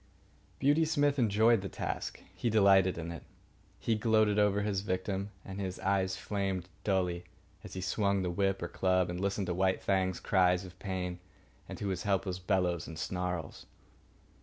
[0.57, 2.23] Beauty Smith enjoyed the task.
[2.33, 3.21] He delighted in it.
[3.77, 7.25] He gloated over his victim, and his eyes flamed dully,
[7.63, 11.19] as he swung the whip or club and listened to White Fang's cries of pain
[11.69, 13.67] and to his helpless bellows and snarls.